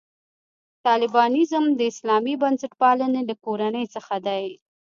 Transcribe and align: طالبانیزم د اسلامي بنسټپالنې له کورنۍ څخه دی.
طالبانیزم 0.85 1.63
د 1.79 1.81
اسلامي 1.91 2.35
بنسټپالنې 2.41 3.21
له 3.29 3.35
کورنۍ 3.45 3.85
څخه 3.95 4.15
دی. 4.27 4.45